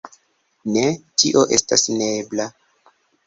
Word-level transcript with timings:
Ne, 0.77 0.85
tio 1.23 1.43
estas 1.57 1.85
neebla. 2.01 2.49